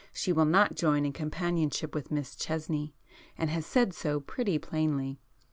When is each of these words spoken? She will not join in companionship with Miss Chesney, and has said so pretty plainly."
She 0.11 0.33
will 0.33 0.45
not 0.45 0.73
join 0.73 1.05
in 1.05 1.13
companionship 1.13 1.93
with 1.93 2.09
Miss 2.09 2.35
Chesney, 2.35 2.95
and 3.37 3.51
has 3.51 3.67
said 3.67 3.93
so 3.93 4.19
pretty 4.19 4.57
plainly." 4.57 5.19